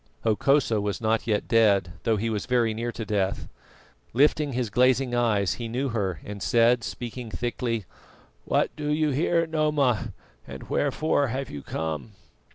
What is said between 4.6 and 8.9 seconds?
glazing eyes, he knew her and said, speaking thickly: "What do